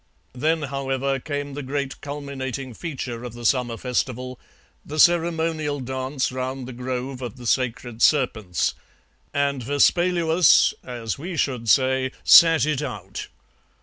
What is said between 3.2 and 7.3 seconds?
of the summer festival, the ceremonial dance round the grove